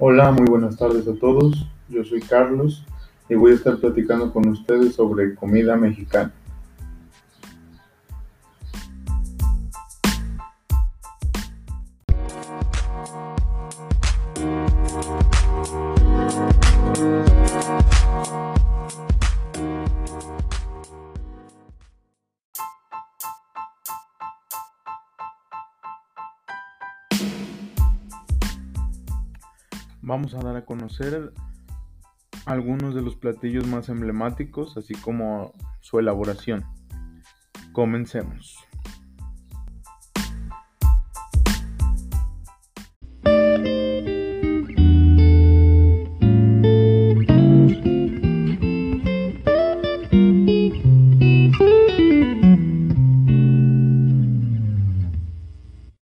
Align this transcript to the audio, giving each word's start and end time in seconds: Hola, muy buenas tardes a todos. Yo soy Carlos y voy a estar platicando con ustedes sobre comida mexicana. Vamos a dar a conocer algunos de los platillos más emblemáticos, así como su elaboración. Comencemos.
Hola, 0.00 0.30
muy 0.30 0.46
buenas 0.46 0.76
tardes 0.76 1.08
a 1.08 1.14
todos. 1.14 1.66
Yo 1.88 2.04
soy 2.04 2.20
Carlos 2.20 2.84
y 3.28 3.34
voy 3.34 3.50
a 3.50 3.54
estar 3.56 3.78
platicando 3.78 4.32
con 4.32 4.46
ustedes 4.46 4.94
sobre 4.94 5.34
comida 5.34 5.76
mexicana. 5.76 6.32
Vamos 30.08 30.32
a 30.32 30.38
dar 30.38 30.56
a 30.56 30.64
conocer 30.64 31.34
algunos 32.46 32.94
de 32.94 33.02
los 33.02 33.14
platillos 33.14 33.66
más 33.66 33.90
emblemáticos, 33.90 34.78
así 34.78 34.94
como 34.94 35.52
su 35.82 35.98
elaboración. 35.98 36.64
Comencemos. 37.72 38.56